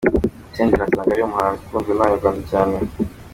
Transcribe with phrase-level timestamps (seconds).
[0.53, 2.75] Senderi asanga ari we muhanzi ukunzwe n’Abanyarwanda cyane.